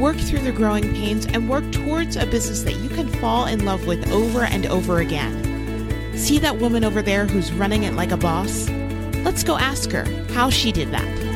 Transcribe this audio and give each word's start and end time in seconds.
work 0.00 0.16
through 0.16 0.40
the 0.40 0.52
growing 0.52 0.84
pains, 0.94 1.26
and 1.26 1.48
work 1.48 1.70
towards 1.72 2.16
a 2.16 2.26
business 2.26 2.62
that 2.62 2.76
you 2.76 2.88
can 2.88 3.08
fall 3.08 3.46
in 3.46 3.64
love 3.64 3.86
with 3.86 4.10
over 4.10 4.42
and 4.42 4.66
over 4.66 4.98
again. 5.00 6.16
See 6.16 6.38
that 6.38 6.58
woman 6.58 6.84
over 6.84 7.02
there 7.02 7.26
who's 7.26 7.52
running 7.52 7.84
it 7.84 7.94
like 7.94 8.10
a 8.10 8.16
boss? 8.16 8.68
Let's 9.24 9.42
go 9.42 9.56
ask 9.56 9.90
her 9.90 10.04
how 10.32 10.50
she 10.50 10.72
did 10.72 10.90
that. 10.90 11.28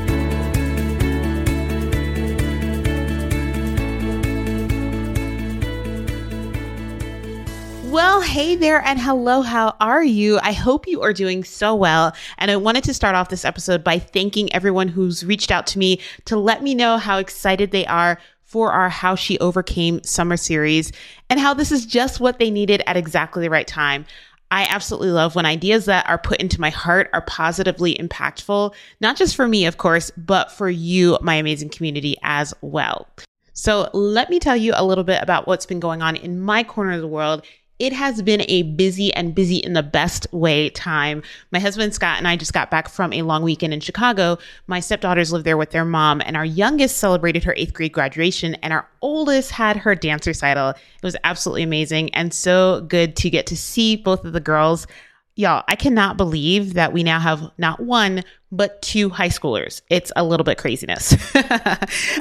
Well, 7.92 8.22
hey 8.22 8.56
there 8.56 8.80
and 8.86 8.98
hello. 8.98 9.42
How 9.42 9.76
are 9.78 10.02
you? 10.02 10.38
I 10.42 10.52
hope 10.52 10.86
you 10.86 11.02
are 11.02 11.12
doing 11.12 11.44
so 11.44 11.74
well. 11.74 12.14
And 12.38 12.50
I 12.50 12.56
wanted 12.56 12.84
to 12.84 12.94
start 12.94 13.14
off 13.14 13.28
this 13.28 13.44
episode 13.44 13.84
by 13.84 13.98
thanking 13.98 14.50
everyone 14.54 14.88
who's 14.88 15.26
reached 15.26 15.50
out 15.50 15.66
to 15.66 15.78
me 15.78 16.00
to 16.24 16.38
let 16.38 16.62
me 16.62 16.74
know 16.74 16.96
how 16.96 17.18
excited 17.18 17.70
they 17.70 17.84
are 17.84 18.18
for 18.52 18.70
our 18.70 18.90
How 18.90 19.14
She 19.14 19.38
Overcame 19.38 20.02
summer 20.04 20.36
series 20.36 20.92
and 21.30 21.40
how 21.40 21.54
this 21.54 21.72
is 21.72 21.86
just 21.86 22.20
what 22.20 22.38
they 22.38 22.50
needed 22.50 22.82
at 22.86 22.98
exactly 22.98 23.42
the 23.42 23.48
right 23.48 23.66
time. 23.66 24.04
I 24.50 24.66
absolutely 24.68 25.10
love 25.10 25.34
when 25.34 25.46
ideas 25.46 25.86
that 25.86 26.06
are 26.06 26.18
put 26.18 26.38
into 26.38 26.60
my 26.60 26.68
heart 26.68 27.08
are 27.14 27.22
positively 27.22 27.94
impactful, 27.94 28.74
not 29.00 29.16
just 29.16 29.36
for 29.36 29.48
me, 29.48 29.64
of 29.64 29.78
course, 29.78 30.10
but 30.18 30.52
for 30.52 30.68
you, 30.68 31.16
my 31.22 31.36
amazing 31.36 31.70
community 31.70 32.16
as 32.22 32.52
well. 32.60 33.08
So, 33.54 33.88
let 33.94 34.28
me 34.28 34.38
tell 34.38 34.56
you 34.56 34.74
a 34.76 34.84
little 34.84 35.04
bit 35.04 35.22
about 35.22 35.46
what's 35.46 35.64
been 35.64 35.80
going 35.80 36.02
on 36.02 36.16
in 36.16 36.38
my 36.38 36.62
corner 36.62 36.92
of 36.92 37.00
the 37.00 37.08
world 37.08 37.46
it 37.82 37.92
has 37.92 38.22
been 38.22 38.44
a 38.46 38.62
busy 38.62 39.12
and 39.12 39.34
busy 39.34 39.56
in 39.56 39.72
the 39.72 39.82
best 39.82 40.28
way 40.32 40.70
time. 40.70 41.20
My 41.50 41.58
husband 41.58 41.92
Scott 41.92 42.16
and 42.16 42.28
I 42.28 42.36
just 42.36 42.52
got 42.52 42.70
back 42.70 42.88
from 42.88 43.12
a 43.12 43.22
long 43.22 43.42
weekend 43.42 43.74
in 43.74 43.80
Chicago. 43.80 44.38
My 44.68 44.78
stepdaughters 44.78 45.32
live 45.32 45.42
there 45.42 45.56
with 45.56 45.72
their 45.72 45.84
mom, 45.84 46.22
and 46.24 46.36
our 46.36 46.44
youngest 46.44 46.98
celebrated 46.98 47.42
her 47.42 47.54
eighth 47.56 47.74
grade 47.74 47.92
graduation, 47.92 48.54
and 48.62 48.72
our 48.72 48.88
oldest 49.00 49.50
had 49.50 49.76
her 49.76 49.96
dance 49.96 50.28
recital. 50.28 50.70
It 50.70 50.78
was 51.02 51.16
absolutely 51.24 51.64
amazing 51.64 52.14
and 52.14 52.32
so 52.32 52.82
good 52.82 53.16
to 53.16 53.28
get 53.28 53.46
to 53.46 53.56
see 53.56 53.96
both 53.96 54.24
of 54.24 54.32
the 54.32 54.38
girls. 54.38 54.86
Y'all, 55.34 55.64
I 55.66 55.74
cannot 55.74 56.16
believe 56.16 56.74
that 56.74 56.92
we 56.92 57.02
now 57.02 57.18
have 57.18 57.50
not 57.58 57.80
one, 57.80 58.22
but 58.52 58.80
two 58.82 59.08
high 59.08 59.28
schoolers. 59.30 59.82
It's 59.90 60.12
a 60.14 60.22
little 60.22 60.44
bit 60.44 60.56
craziness. 60.58 61.16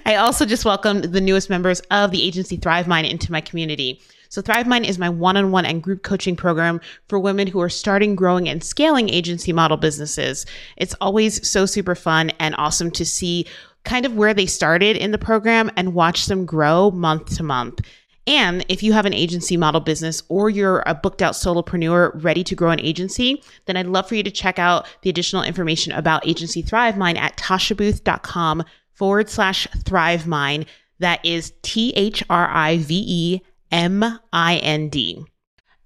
I 0.08 0.16
also 0.18 0.44
just 0.44 0.66
welcomed 0.66 1.04
the 1.04 1.22
newest 1.22 1.52
members 1.52 1.82
of 1.92 2.10
the 2.10 2.24
agency 2.24 2.58
Thrive 2.58 2.88
Mind 2.88 3.06
into 3.06 3.32
my 3.32 3.42
community. 3.42 4.02
So 4.32 4.42
Thrive 4.42 4.66
Mind 4.66 4.86
is 4.86 4.98
my 4.98 5.10
one-on-one 5.10 5.66
and 5.66 5.84
group 5.84 6.04
coaching 6.04 6.38
program 6.38 6.80
for 7.10 7.20
women 7.20 7.48
who 7.48 7.60
are 7.60 7.68
starting, 7.68 8.16
growing, 8.16 8.48
and 8.48 8.64
scaling 8.64 9.10
agency 9.10 9.52
model 9.52 9.76
businesses. 9.76 10.46
It's 10.78 10.96
always 11.02 11.46
so 11.46 11.66
super 11.66 11.96
fun 11.96 12.30
and 12.40 12.56
awesome 12.58 12.92
to 12.92 13.04
see 13.04 13.46
kind 13.84 14.06
of 14.06 14.16
where 14.16 14.34
they 14.34 14.46
started 14.46 14.96
in 14.96 15.12
the 15.12 15.18
program 15.18 15.70
and 15.76 15.94
watch 15.94 16.28
them 16.28 16.46
grow 16.46 16.92
month 16.92 17.36
to 17.36 17.44
month. 17.44 17.82
And 18.26 18.66
if 18.70 18.82
you 18.82 18.94
have 18.94 19.06
an 19.06 19.14
agency 19.14 19.58
model 19.58 19.82
business 19.82 20.24
or 20.30 20.50
you're 20.50 20.82
a 20.86 20.96
booked 20.96 21.22
out 21.22 21.34
solopreneur 21.34 22.24
ready 22.24 22.46
to 22.46 22.56
grow 22.56 22.70
an 22.70 22.80
agency, 22.80 23.44
then 23.66 23.76
I'd 23.76 23.88
love 23.88 24.08
for 24.08 24.16
you 24.16 24.24
to 24.24 24.32
check 24.32 24.58
out 24.58 24.88
the 25.02 25.10
additional 25.10 25.44
information 25.44 25.92
about 25.92 26.26
Agency 26.26 26.62
Thrive 26.62 26.96
Mind 26.96 27.18
at 27.18 27.36
tashabooth.com 27.36 28.64
forward 28.94 29.30
slash 29.30 29.68
Thrive 29.84 30.26
Mind. 30.26 30.68
That 31.00 31.20
is 31.26 31.52
T 31.64 31.92
H 31.98 32.24
R 32.30 32.48
I 32.50 32.78
V 32.78 33.04
E 33.06 33.42
M 33.72 34.20
I 34.34 34.58
N 34.58 34.90
D. 34.90 35.24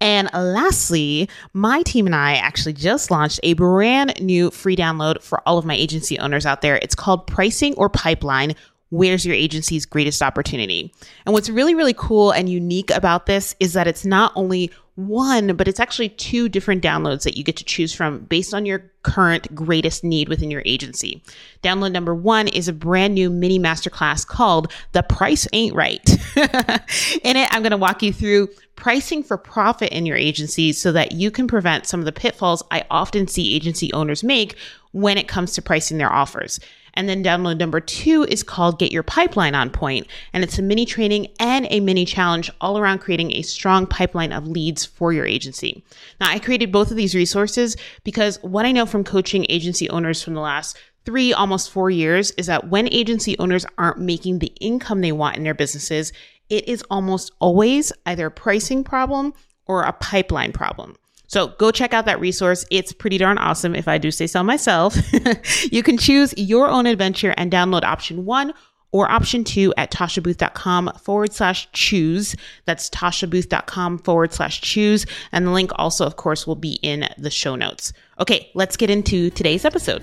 And 0.02 0.30
lastly, 0.34 1.30
my 1.54 1.82
team 1.84 2.06
and 2.06 2.16
I 2.16 2.36
actually 2.36 2.74
just 2.74 3.10
launched 3.10 3.40
a 3.44 3.54
brand 3.54 4.22
new 4.22 4.52
free 4.52 4.76
download 4.76 5.22
for 5.22 5.42
all 5.48 5.58
of 5.58 5.66
my 5.66 5.76
agency 5.76 6.20
owners 6.20 6.46
out 6.46 6.62
there. 6.62 6.76
It's 6.82 6.96
called 6.96 7.28
Pricing 7.28 7.74
or 7.76 7.90
Pipeline 7.90 8.56
Where's 8.90 9.26
Your 9.26 9.36
Agency's 9.36 9.86
Greatest 9.86 10.22
Opportunity? 10.22 10.94
And 11.26 11.34
what's 11.34 11.50
really, 11.50 11.76
really 11.76 11.96
cool 11.98 12.32
and 12.32 12.50
unique 12.50 12.92
about 12.92 13.26
this 13.26 13.56
is 13.60 13.74
that 13.74 13.88
it's 13.88 14.06
not 14.06 14.32
only 14.36 14.72
one, 14.96 15.56
but 15.56 15.68
it's 15.68 15.80
actually 15.80 16.10
two 16.10 16.48
different 16.48 16.82
downloads 16.82 17.24
that 17.24 17.38
you 17.38 17.44
get 17.44 17.58
to 17.58 17.64
choose 17.66 17.94
from 17.94 18.20
based 18.20 18.54
on 18.54 18.66
your 18.66 18.90
current 19.04 19.54
greatest 19.54 20.04
need 20.04 20.30
within 20.30 20.50
your 20.50 20.64
agency. 20.66 21.22
Download 21.62 21.92
number 21.92 22.16
one 22.16 22.48
is 22.48 22.68
a 22.68 22.74
brand 22.74 23.14
new 23.14 23.30
mini 23.30 23.60
masterclass 23.60 24.26
called 24.26 24.72
The 24.94 25.04
Price 25.04 25.48
Ain't 25.52 25.76
Right. 25.76 26.10
in 26.38 27.36
it, 27.36 27.50
I'm 27.52 27.62
going 27.62 27.72
to 27.72 27.78
walk 27.78 28.02
you 28.02 28.14
through 28.14 28.50
pricing 28.76 29.22
for 29.22 29.38
profit 29.38 29.92
in 29.92 30.06
your 30.06 30.18
agency 30.18 30.72
so 30.72 30.92
that 30.94 31.12
you 31.12 31.30
can 31.30 31.48
prevent 31.48 31.86
some 31.86 32.00
of 32.00 32.06
the 32.06 32.12
pitfalls 32.12 32.64
I 32.72 32.86
often 32.90 33.28
see 33.28 33.56
agency 33.56 33.92
owners 33.94 34.24
make 34.24 34.56
when 34.92 35.18
it 35.18 35.28
comes 35.28 35.54
to 35.54 35.62
pricing 35.62 35.98
their 35.98 36.12
offers. 36.12 36.60
And 36.96 37.10
then 37.10 37.24
download 37.24 37.58
number 37.58 37.80
two 37.80 38.26
is 38.30 38.44
called 38.44 38.80
Get 38.80 38.92
Your 38.92 39.04
Pipeline 39.04 39.56
on 39.56 39.70
Point. 39.70 40.08
And 40.34 40.44
it's 40.44 40.58
a 40.58 40.62
mini 40.62 40.86
training 40.86 41.28
and 41.40 41.68
a 41.70 41.80
mini 41.80 42.06
challenge 42.06 42.50
all 42.62 42.78
around 42.78 43.00
creating 43.00 43.34
a 43.34 43.42
strong 43.42 43.86
pipeline 43.86 44.32
of 44.32 44.48
leads 44.48 44.86
for 44.86 45.12
your 45.12 45.26
agency. 45.26 45.84
Now, 46.20 46.30
I 46.30 46.40
created 46.40 46.72
both 46.72 46.92
of 46.92 46.98
these 46.98 47.16
resources 47.16 47.76
because 48.04 48.42
what 48.42 48.66
I 48.66 48.72
know 48.72 48.86
from 48.86 49.04
coaching 49.04 49.46
agency 49.50 49.90
owners 49.90 50.24
from 50.24 50.34
the 50.34 50.42
last 50.42 50.78
three, 51.06 51.34
almost 51.34 51.70
four 51.72 51.90
years 51.90 52.32
is 52.32 52.48
that 52.48 52.70
when 52.70 52.92
agency 52.92 53.38
owners 53.40 53.66
aren't 53.78 54.00
making 54.00 54.40
the 54.40 54.54
income 54.60 55.02
they 55.02 55.12
want 55.12 55.38
in 55.38 55.44
their 55.44 55.54
businesses, 55.54 56.12
it 56.50 56.68
is 56.68 56.84
almost 56.90 57.32
always 57.40 57.92
either 58.06 58.28
a 58.28 58.32
pricing 58.32 58.84
problem 58.84 59.34
or 59.68 59.84
a 59.84 59.94
pipeline 59.94 60.52
problem. 60.52 60.96
So 61.28 61.48
go 61.48 61.72
check 61.72 61.94
out 61.94 62.06
that 62.06 62.20
resource. 62.20 62.66
It's 62.72 62.92
pretty 62.92 63.18
darn 63.18 63.38
awesome 63.38 63.76
if 63.76 63.88
I 63.88 63.98
do 63.98 64.12
say 64.12 64.28
so 64.28 64.44
myself. 64.44 64.96
you 65.72 65.84
can 65.84 65.98
choose 65.98 66.34
your 66.38 66.68
own 66.68 66.86
adventure 66.86 67.34
and 67.38 67.52
download 67.52 67.84
option 67.84 68.26
one 68.26 68.54
or 68.92 69.12
option 69.12 69.44
two 69.44 69.74
at 69.76 69.92
tashabooth.com 69.92 70.92
forward 71.02 71.34
slash 71.34 71.70
choose. 71.74 72.36
That's 72.64 72.90
tashabooth.com 72.92 73.98
forward 74.00 74.32
slash 74.32 74.62
choose. 74.62 75.06
And 75.34 75.46
the 75.46 75.52
link 75.52 75.72
also, 75.76 76.06
of 76.06 76.16
course, 76.16 76.48
will 76.48 76.56
be 76.56 76.80
in 76.82 77.10
the 77.18 77.30
show 77.30 77.56
notes. 77.56 77.92
Okay, 78.22 78.50
let's 78.54 78.78
get 78.78 78.90
into 78.90 79.30
today's 79.32 79.66
episode. 79.66 80.02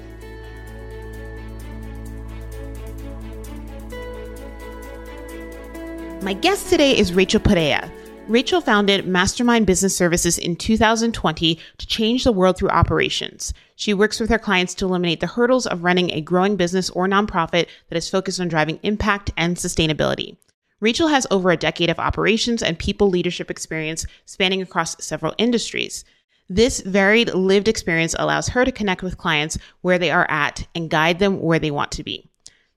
My 6.22 6.34
guest 6.34 6.68
today 6.68 6.96
is 6.96 7.14
Rachel 7.14 7.40
Pereyra. 7.40 7.90
Rachel 8.28 8.60
founded 8.60 9.06
Mastermind 9.06 9.66
Business 9.66 9.96
Services 9.96 10.38
in 10.38 10.54
2020 10.54 11.58
to 11.78 11.86
change 11.86 12.22
the 12.22 12.32
world 12.32 12.56
through 12.56 12.68
operations. 12.68 13.52
She 13.74 13.92
works 13.92 14.20
with 14.20 14.30
her 14.30 14.38
clients 14.38 14.74
to 14.74 14.86
eliminate 14.86 15.18
the 15.20 15.26
hurdles 15.26 15.66
of 15.66 15.82
running 15.82 16.10
a 16.10 16.20
growing 16.20 16.56
business 16.56 16.88
or 16.90 17.08
nonprofit 17.08 17.66
that 17.88 17.96
is 17.96 18.08
focused 18.08 18.40
on 18.40 18.46
driving 18.46 18.78
impact 18.84 19.32
and 19.36 19.56
sustainability. 19.56 20.36
Rachel 20.80 21.08
has 21.08 21.26
over 21.30 21.50
a 21.50 21.56
decade 21.56 21.90
of 21.90 21.98
operations 21.98 22.62
and 22.62 22.78
people 22.78 23.10
leadership 23.10 23.50
experience 23.50 24.06
spanning 24.24 24.62
across 24.62 25.04
several 25.04 25.34
industries. 25.36 26.04
This 26.48 26.80
varied 26.80 27.34
lived 27.34 27.66
experience 27.66 28.14
allows 28.18 28.48
her 28.48 28.64
to 28.64 28.72
connect 28.72 29.02
with 29.02 29.18
clients 29.18 29.58
where 29.80 29.98
they 29.98 30.12
are 30.12 30.30
at 30.30 30.66
and 30.74 30.90
guide 30.90 31.18
them 31.18 31.40
where 31.40 31.58
they 31.58 31.70
want 31.72 31.90
to 31.92 32.04
be. 32.04 32.28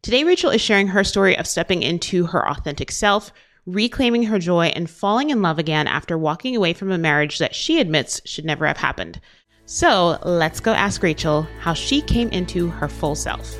Today, 0.01 0.23
Rachel 0.23 0.51
is 0.51 0.61
sharing 0.61 0.89
her 0.89 1.03
story 1.03 1.35
of 1.35 1.47
stepping 1.47 1.81
into 1.81 2.27
her 2.27 2.47
authentic 2.47 2.91
self, 2.91 3.31
reclaiming 3.65 4.23
her 4.23 4.39
joy, 4.39 4.67
and 4.67 4.89
falling 4.89 5.29
in 5.29 5.41
love 5.41 5.59
again 5.59 5.87
after 5.87 6.17
walking 6.17 6.55
away 6.55 6.73
from 6.73 6.91
a 6.91 6.97
marriage 6.97 7.39
that 7.39 7.55
she 7.55 7.79
admits 7.79 8.21
should 8.25 8.45
never 8.45 8.65
have 8.67 8.77
happened. 8.77 9.19
So 9.65 10.19
let's 10.23 10.59
go 10.59 10.73
ask 10.73 11.01
Rachel 11.01 11.47
how 11.59 11.73
she 11.73 12.01
came 12.01 12.29
into 12.29 12.69
her 12.69 12.87
full 12.87 13.15
self. 13.15 13.55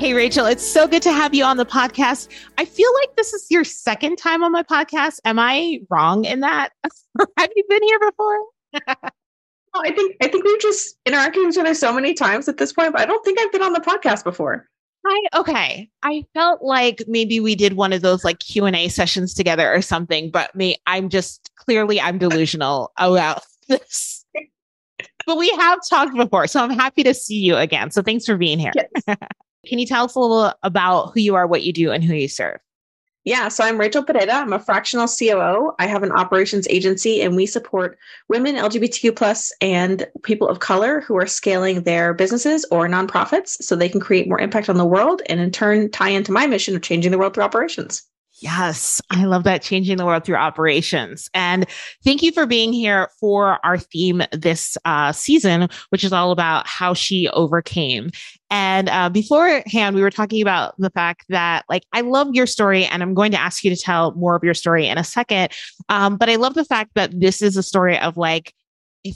Hey, 0.00 0.14
Rachel, 0.14 0.46
it's 0.46 0.66
so 0.66 0.88
good 0.88 1.02
to 1.02 1.12
have 1.12 1.34
you 1.34 1.44
on 1.44 1.58
the 1.58 1.66
podcast. 1.66 2.28
I 2.56 2.64
feel 2.64 2.88
like 3.02 3.14
this 3.16 3.34
is 3.34 3.46
your 3.50 3.64
second 3.64 4.16
time 4.16 4.42
on 4.42 4.50
my 4.50 4.62
podcast. 4.62 5.20
Am 5.26 5.38
I 5.38 5.80
wrong 5.90 6.24
in 6.24 6.40
that? 6.40 6.70
have 7.36 7.50
you 7.54 7.64
been 7.68 7.82
here 7.82 7.98
before? 8.00 8.38
I 9.74 9.90
think 9.92 10.16
I 10.22 10.28
think 10.28 10.44
we've 10.44 10.60
just 10.60 10.96
interacted 11.06 11.44
with 11.44 11.54
each 11.54 11.58
other 11.58 11.74
so 11.74 11.92
many 11.92 12.14
times 12.14 12.48
at 12.48 12.56
this 12.56 12.72
point, 12.72 12.92
but 12.92 13.02
I 13.02 13.06
don't 13.06 13.22
think 13.24 13.38
I've 13.38 13.52
been 13.52 13.62
on 13.62 13.74
the 13.74 13.80
podcast 13.80 14.24
before. 14.24 14.68
I 15.06 15.22
okay. 15.34 15.90
I 16.02 16.24
felt 16.34 16.62
like 16.62 17.02
maybe 17.06 17.40
we 17.40 17.54
did 17.54 17.74
one 17.74 17.92
of 17.92 18.02
those 18.02 18.24
like 18.24 18.38
Q 18.40 18.66
and 18.66 18.76
A 18.76 18.88
sessions 18.88 19.34
together 19.34 19.72
or 19.72 19.82
something, 19.82 20.30
but 20.30 20.54
me, 20.54 20.76
I'm 20.86 21.08
just 21.08 21.50
clearly 21.56 22.00
I'm 22.00 22.18
delusional 22.18 22.92
about 22.96 23.42
this. 23.68 24.24
but 25.26 25.36
we 25.36 25.48
have 25.50 25.78
talked 25.88 26.16
before, 26.16 26.46
so 26.46 26.62
I'm 26.62 26.70
happy 26.70 27.02
to 27.02 27.14
see 27.14 27.38
you 27.38 27.56
again. 27.56 27.90
So 27.90 28.02
thanks 28.02 28.26
for 28.26 28.36
being 28.36 28.58
here. 28.58 28.72
Yes. 28.74 29.16
Can 29.66 29.78
you 29.78 29.86
tell 29.86 30.04
us 30.04 30.14
a 30.14 30.20
little 30.20 30.52
about 30.62 31.12
who 31.12 31.20
you 31.20 31.34
are, 31.34 31.46
what 31.46 31.62
you 31.62 31.72
do, 31.72 31.90
and 31.90 32.02
who 32.02 32.14
you 32.14 32.28
serve? 32.28 32.58
Yeah, 33.24 33.48
so 33.48 33.64
I'm 33.64 33.78
Rachel 33.78 34.02
Pereyra. 34.02 34.32
I'm 34.32 34.54
a 34.54 34.58
fractional 34.58 35.06
COO. 35.06 35.74
I 35.78 35.86
have 35.86 36.02
an 36.02 36.10
operations 36.10 36.66
agency, 36.70 37.20
and 37.20 37.36
we 37.36 37.44
support 37.44 37.98
women, 38.28 38.56
LGBTQ 38.56 39.14
plus, 39.14 39.52
and 39.60 40.06
people 40.22 40.48
of 40.48 40.60
color 40.60 41.02
who 41.02 41.16
are 41.18 41.26
scaling 41.26 41.82
their 41.82 42.14
businesses 42.14 42.64
or 42.70 42.88
nonprofits 42.88 43.62
so 43.62 43.76
they 43.76 43.90
can 43.90 44.00
create 44.00 44.26
more 44.26 44.40
impact 44.40 44.70
on 44.70 44.78
the 44.78 44.86
world, 44.86 45.20
and 45.26 45.38
in 45.38 45.50
turn 45.50 45.90
tie 45.90 46.08
into 46.08 46.32
my 46.32 46.46
mission 46.46 46.74
of 46.74 46.80
changing 46.80 47.10
the 47.10 47.18
world 47.18 47.34
through 47.34 47.44
operations. 47.44 48.04
Yes, 48.42 49.02
I 49.10 49.26
love 49.26 49.44
that 49.44 49.60
changing 49.60 49.98
the 49.98 50.06
world 50.06 50.24
through 50.24 50.36
operations. 50.36 51.28
And 51.34 51.66
thank 52.02 52.22
you 52.22 52.32
for 52.32 52.46
being 52.46 52.72
here 52.72 53.10
for 53.20 53.58
our 53.66 53.76
theme 53.76 54.22
this 54.32 54.78
uh, 54.86 55.12
season, 55.12 55.68
which 55.90 56.04
is 56.04 56.12
all 56.12 56.32
about 56.32 56.66
how 56.66 56.94
she 56.94 57.28
overcame. 57.28 58.10
And 58.48 58.88
uh, 58.88 59.10
beforehand, 59.10 59.94
we 59.94 60.00
were 60.00 60.10
talking 60.10 60.40
about 60.40 60.74
the 60.78 60.88
fact 60.88 61.26
that, 61.28 61.66
like, 61.68 61.84
I 61.92 62.00
love 62.00 62.28
your 62.32 62.46
story, 62.46 62.86
and 62.86 63.02
I'm 63.02 63.12
going 63.12 63.30
to 63.32 63.40
ask 63.40 63.62
you 63.62 63.74
to 63.74 63.80
tell 63.80 64.12
more 64.14 64.36
of 64.36 64.42
your 64.42 64.54
story 64.54 64.86
in 64.86 64.96
a 64.96 65.04
second. 65.04 65.52
Um, 65.90 66.16
but 66.16 66.30
I 66.30 66.36
love 66.36 66.54
the 66.54 66.64
fact 66.64 66.92
that 66.94 67.20
this 67.20 67.42
is 67.42 67.58
a 67.58 67.62
story 67.62 67.98
of 67.98 68.16
like, 68.16 68.54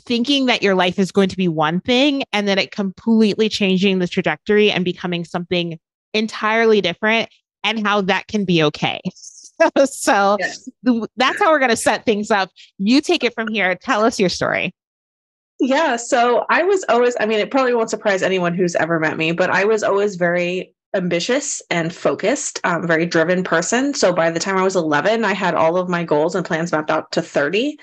thinking 0.06 0.46
that 0.46 0.62
your 0.62 0.74
life 0.74 0.98
is 0.98 1.12
going 1.12 1.28
to 1.28 1.36
be 1.36 1.46
one 1.46 1.78
thing 1.78 2.22
and 2.32 2.48
then 2.48 2.58
it 2.58 2.70
completely 2.70 3.50
changing 3.50 3.98
the 3.98 4.08
trajectory 4.08 4.70
and 4.70 4.82
becoming 4.82 5.26
something 5.26 5.78
entirely 6.14 6.80
different 6.80 7.28
and 7.64 7.84
how 7.84 8.02
that 8.02 8.28
can 8.28 8.44
be 8.44 8.62
okay. 8.62 9.00
so 9.86 10.36
yes. 10.38 10.68
that's 11.16 11.38
how 11.38 11.50
we're 11.50 11.58
going 11.58 11.70
to 11.70 11.76
set 11.76 12.04
things 12.04 12.30
up. 12.30 12.50
You 12.78 13.00
take 13.00 13.24
it 13.24 13.34
from 13.34 13.48
here. 13.48 13.74
Tell 13.74 14.04
us 14.04 14.20
your 14.20 14.28
story. 14.28 14.74
Yeah. 15.60 15.96
So 15.96 16.44
I 16.50 16.62
was 16.62 16.84
always, 16.88 17.16
I 17.20 17.26
mean, 17.26 17.38
it 17.38 17.50
probably 17.50 17.74
won't 17.74 17.90
surprise 17.90 18.22
anyone 18.22 18.54
who's 18.54 18.74
ever 18.76 19.00
met 19.00 19.16
me, 19.16 19.32
but 19.32 19.50
I 19.50 19.64
was 19.64 19.82
always 19.82 20.16
very 20.16 20.74
ambitious 20.94 21.62
and 21.70 21.92
focused, 21.92 22.60
um, 22.64 22.86
very 22.86 23.06
driven 23.06 23.42
person. 23.42 23.94
So 23.94 24.12
by 24.12 24.30
the 24.30 24.40
time 24.40 24.56
I 24.56 24.62
was 24.62 24.76
11, 24.76 25.24
I 25.24 25.32
had 25.32 25.54
all 25.54 25.76
of 25.76 25.88
my 25.88 26.04
goals 26.04 26.34
and 26.34 26.44
plans 26.44 26.70
mapped 26.70 26.90
out 26.90 27.10
to 27.12 27.22
30. 27.22 27.78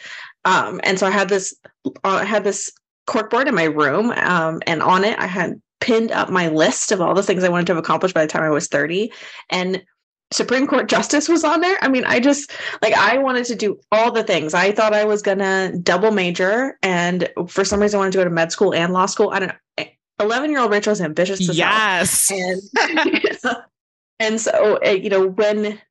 Um, 0.46 0.80
and 0.84 0.98
so 1.00 1.08
I 1.08 1.12
had 1.12 1.30
this, 1.30 1.56
uh, 1.86 1.90
I 2.04 2.26
had 2.26 2.44
this 2.44 2.72
corkboard 3.08 3.48
in 3.48 3.56
my 3.56 3.66
room, 3.66 4.12
um, 4.12 4.62
and 4.68 4.82
on 4.82 5.04
it 5.04 5.18
I 5.20 5.28
had 5.28 5.62
pinned 5.82 6.12
up 6.12 6.30
my 6.30 6.48
list 6.48 6.92
of 6.92 7.02
all 7.02 7.14
the 7.14 7.24
things 7.24 7.44
I 7.44 7.50
wanted 7.50 7.68
to 7.68 7.74
have 7.74 7.84
accomplished 7.84 8.16
by 8.16 8.22
the 8.22 8.32
time 8.32 8.44
I 8.44 8.50
was 8.50 8.68
30. 8.68 9.12
And 9.50 9.84
Supreme 10.32 10.66
Court 10.66 10.88
justice 10.88 11.28
was 11.28 11.44
on 11.44 11.60
there. 11.60 11.78
I 11.82 11.90
mean, 11.90 12.06
I 12.06 12.20
just 12.20 12.52
like 12.82 12.94
I 12.94 13.18
wanted 13.18 13.46
to 13.46 13.56
do 13.56 13.80
all 13.92 14.12
the 14.12 14.24
things. 14.24 14.54
I 14.54 14.72
thought 14.72 14.94
I 14.94 15.04
was 15.04 15.22
gonna 15.22 15.78
double 15.78 16.12
major, 16.12 16.78
and 16.82 17.28
for 17.48 17.66
some 17.66 17.82
reason, 17.82 17.98
I 17.98 18.00
wanted 18.00 18.12
to 18.14 18.18
go 18.20 18.24
to 18.24 18.30
med 18.30 18.52
school 18.52 18.74
and 18.74 18.94
law 18.94 19.08
school. 19.08 19.32
I 19.32 19.40
don't 19.40 19.50
know. 19.50 19.86
Eleven 20.22 20.50
year 20.50 20.60
old 20.60 20.72
Rachel 20.72 20.92
was 20.92 21.02
ambitious. 21.02 21.42
yes, 21.42 22.32
and 22.32 22.62
and 24.20 24.40
so 24.40 24.78
eh, 24.78 24.94
you 24.94 25.10
know 25.10 25.28
when 25.28 25.82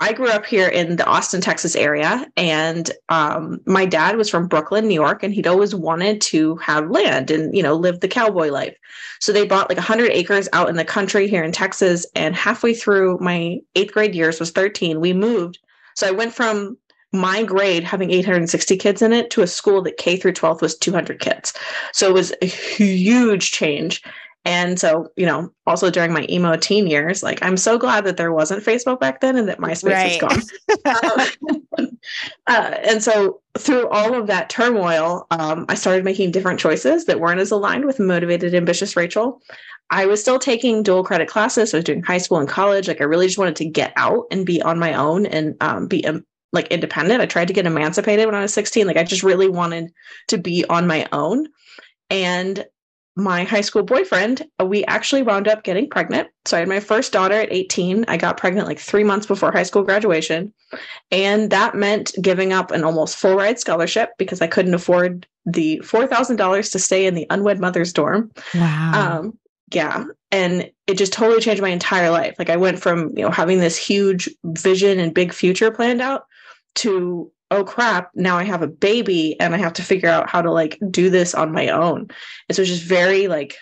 I 0.00 0.12
grew 0.12 0.28
up 0.28 0.46
here 0.46 0.68
in 0.68 0.94
the 0.94 1.04
Austin, 1.06 1.40
Texas 1.40 1.74
area, 1.74 2.24
and 2.36 2.90
um, 3.08 3.60
my 3.66 3.84
dad 3.84 4.16
was 4.16 4.30
from 4.30 4.46
Brooklyn, 4.46 4.86
New 4.86 4.94
York, 4.94 5.24
and 5.24 5.34
he'd 5.34 5.48
always 5.48 5.74
wanted 5.74 6.20
to 6.20 6.54
have 6.56 6.90
land 6.90 7.32
and 7.32 7.54
you 7.56 7.62
know 7.62 7.74
live 7.74 7.98
the 8.00 8.08
cowboy 8.08 8.48
life. 8.48 8.76
So 9.20 9.32
they 9.32 9.44
bought 9.44 9.68
like 9.68 9.78
100 9.78 10.12
acres 10.12 10.48
out 10.52 10.68
in 10.68 10.76
the 10.76 10.84
country 10.84 11.26
here 11.26 11.42
in 11.42 11.50
Texas. 11.50 12.06
And 12.14 12.36
halfway 12.36 12.74
through 12.74 13.18
my 13.20 13.58
eighth 13.74 13.92
grade 13.92 14.14
years, 14.14 14.38
was 14.38 14.52
13, 14.52 15.00
we 15.00 15.12
moved. 15.12 15.58
So 15.96 16.06
I 16.06 16.12
went 16.12 16.32
from 16.32 16.78
my 17.12 17.42
grade 17.42 17.84
having 17.84 18.10
860 18.10 18.76
kids 18.76 19.02
in 19.02 19.12
it 19.12 19.30
to 19.30 19.42
a 19.42 19.46
school 19.46 19.82
that 19.82 19.96
K 19.96 20.16
through 20.16 20.34
12th 20.34 20.60
was 20.60 20.76
200 20.76 21.20
kids. 21.20 21.54
So 21.92 22.08
it 22.08 22.14
was 22.14 22.32
a 22.42 22.46
huge 22.46 23.50
change. 23.50 24.02
And 24.48 24.80
so, 24.80 25.12
you 25.14 25.26
know, 25.26 25.52
also 25.66 25.90
during 25.90 26.10
my 26.10 26.24
emo 26.30 26.56
teen 26.56 26.86
years, 26.86 27.22
like 27.22 27.38
I'm 27.44 27.58
so 27.58 27.76
glad 27.76 28.04
that 28.04 28.16
there 28.16 28.32
wasn't 28.32 28.64
Facebook 28.64 28.98
back 28.98 29.20
then 29.20 29.36
and 29.36 29.46
that 29.46 29.58
MySpace 29.58 29.92
right. 29.92 30.12
is 30.12 30.52
gone. 30.86 31.28
um, 31.86 31.98
uh, 32.46 32.74
and 32.82 33.02
so, 33.02 33.42
through 33.58 33.86
all 33.88 34.14
of 34.14 34.26
that 34.28 34.48
turmoil, 34.48 35.26
um, 35.32 35.66
I 35.68 35.74
started 35.74 36.02
making 36.02 36.30
different 36.30 36.58
choices 36.58 37.04
that 37.04 37.20
weren't 37.20 37.40
as 37.40 37.50
aligned 37.50 37.84
with 37.84 38.00
motivated, 38.00 38.54
ambitious 38.54 38.96
Rachel. 38.96 39.42
I 39.90 40.06
was 40.06 40.18
still 40.18 40.38
taking 40.38 40.82
dual 40.82 41.04
credit 41.04 41.28
classes. 41.28 41.72
So 41.72 41.76
I 41.76 41.80
was 41.80 41.84
doing 41.84 42.02
high 42.02 42.16
school 42.16 42.38
and 42.38 42.48
college. 42.48 42.88
Like 42.88 43.02
I 43.02 43.04
really 43.04 43.26
just 43.26 43.36
wanted 43.36 43.56
to 43.56 43.66
get 43.66 43.92
out 43.96 44.24
and 44.30 44.46
be 44.46 44.62
on 44.62 44.78
my 44.78 44.94
own 44.94 45.26
and 45.26 45.56
um, 45.60 45.88
be 45.88 46.06
like 46.54 46.68
independent. 46.68 47.20
I 47.20 47.26
tried 47.26 47.48
to 47.48 47.54
get 47.54 47.66
emancipated 47.66 48.24
when 48.24 48.34
I 48.34 48.40
was 48.40 48.54
16. 48.54 48.86
Like 48.86 48.96
I 48.96 49.04
just 49.04 49.22
really 49.22 49.48
wanted 49.50 49.92
to 50.28 50.38
be 50.38 50.64
on 50.70 50.86
my 50.86 51.06
own. 51.12 51.48
And 52.08 52.64
my 53.18 53.42
high 53.42 53.62
school 53.62 53.82
boyfriend, 53.82 54.46
uh, 54.60 54.64
we 54.64 54.84
actually 54.84 55.22
wound 55.22 55.48
up 55.48 55.64
getting 55.64 55.90
pregnant. 55.90 56.28
So 56.44 56.56
I 56.56 56.60
had 56.60 56.68
my 56.68 56.78
first 56.78 57.12
daughter 57.12 57.34
at 57.34 57.52
18. 57.52 58.04
I 58.06 58.16
got 58.16 58.36
pregnant 58.36 58.68
like 58.68 58.78
three 58.78 59.02
months 59.02 59.26
before 59.26 59.50
high 59.50 59.64
school 59.64 59.82
graduation. 59.82 60.52
And 61.10 61.50
that 61.50 61.74
meant 61.74 62.14
giving 62.22 62.52
up 62.52 62.70
an 62.70 62.84
almost 62.84 63.16
full 63.16 63.34
ride 63.34 63.58
scholarship 63.58 64.10
because 64.18 64.40
I 64.40 64.46
couldn't 64.46 64.72
afford 64.72 65.26
the 65.44 65.82
$4,000 65.84 66.70
to 66.70 66.78
stay 66.78 67.06
in 67.06 67.14
the 67.14 67.26
unwed 67.28 67.58
mother's 67.58 67.92
dorm. 67.92 68.30
Wow. 68.54 68.92
Um, 68.94 69.38
yeah. 69.72 70.04
And 70.30 70.70
it 70.86 70.94
just 70.96 71.12
totally 71.12 71.40
changed 71.40 71.60
my 71.60 71.70
entire 71.70 72.10
life. 72.10 72.36
Like 72.38 72.50
I 72.50 72.56
went 72.56 72.78
from, 72.78 73.10
you 73.16 73.24
know, 73.24 73.30
having 73.30 73.58
this 73.58 73.76
huge 73.76 74.30
vision 74.44 75.00
and 75.00 75.12
big 75.12 75.32
future 75.32 75.72
planned 75.72 76.00
out 76.00 76.24
to 76.76 77.32
oh 77.50 77.64
crap, 77.64 78.10
now 78.14 78.36
I 78.36 78.44
have 78.44 78.62
a 78.62 78.68
baby 78.68 79.38
and 79.40 79.54
I 79.54 79.58
have 79.58 79.72
to 79.74 79.82
figure 79.82 80.08
out 80.08 80.28
how 80.28 80.42
to 80.42 80.50
like 80.50 80.78
do 80.90 81.10
this 81.10 81.34
on 81.34 81.52
my 81.52 81.68
own. 81.68 82.08
And 82.48 82.56
so 82.56 82.62
it's 82.62 82.70
just 82.70 82.84
very 82.84 83.28
like 83.28 83.56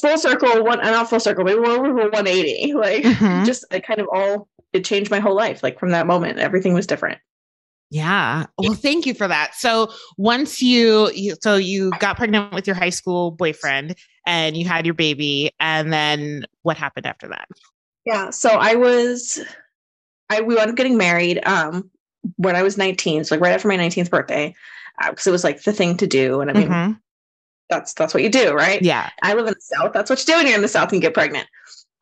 full 0.00 0.18
circle, 0.18 0.64
one 0.64 0.78
not 0.78 1.08
full 1.08 1.20
circle, 1.20 1.44
maybe 1.44 1.60
we're 1.60 1.70
over 1.70 1.92
180. 1.92 2.74
Like 2.74 3.04
mm-hmm. 3.04 3.44
just 3.44 3.64
it 3.70 3.86
kind 3.86 4.00
of 4.00 4.08
all 4.12 4.48
it 4.72 4.84
changed 4.84 5.10
my 5.10 5.20
whole 5.20 5.36
life. 5.36 5.62
Like 5.62 5.78
from 5.78 5.90
that 5.90 6.06
moment, 6.06 6.38
everything 6.38 6.74
was 6.74 6.86
different. 6.86 7.18
Yeah. 7.90 8.46
Well, 8.56 8.72
thank 8.72 9.04
you 9.04 9.12
for 9.12 9.28
that. 9.28 9.54
So 9.54 9.92
once 10.16 10.62
you, 10.62 11.10
you 11.12 11.36
so 11.42 11.56
you 11.56 11.90
got 11.98 12.16
pregnant 12.16 12.54
with 12.54 12.66
your 12.66 12.74
high 12.74 12.88
school 12.88 13.30
boyfriend 13.30 13.96
and 14.26 14.56
you 14.56 14.66
had 14.66 14.86
your 14.86 14.94
baby, 14.94 15.50
and 15.60 15.92
then 15.92 16.46
what 16.62 16.78
happened 16.78 17.04
after 17.04 17.28
that? 17.28 17.46
Yeah. 18.06 18.30
So 18.30 18.48
I 18.48 18.76
was 18.76 19.38
I 20.30 20.40
we 20.40 20.54
wound 20.54 20.70
up 20.70 20.76
getting 20.76 20.96
married. 20.96 21.40
Um, 21.44 21.90
when 22.36 22.56
I 22.56 22.62
was 22.62 22.78
19, 22.78 23.24
so 23.24 23.34
like 23.34 23.42
right 23.42 23.52
after 23.52 23.68
my 23.68 23.76
19th 23.76 24.10
birthday, 24.10 24.54
because 25.08 25.26
uh, 25.26 25.30
it 25.30 25.32
was 25.32 25.44
like 25.44 25.62
the 25.62 25.72
thing 25.72 25.96
to 25.98 26.06
do. 26.06 26.40
And 26.40 26.50
I 26.50 26.54
mean, 26.54 26.68
mm-hmm. 26.68 26.92
that's 27.68 27.94
that's 27.94 28.14
what 28.14 28.22
you 28.22 28.28
do, 28.28 28.52
right? 28.52 28.80
Yeah. 28.82 29.10
I 29.22 29.34
live 29.34 29.46
in 29.46 29.54
the 29.54 29.60
South. 29.60 29.92
That's 29.92 30.10
what 30.10 30.20
you 30.20 30.26
do 30.26 30.38
when 30.38 30.46
you're 30.46 30.56
in 30.56 30.62
the 30.62 30.68
South 30.68 30.92
and 30.92 31.00
get 31.00 31.14
pregnant. 31.14 31.48